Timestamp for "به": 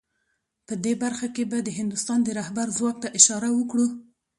1.51-1.57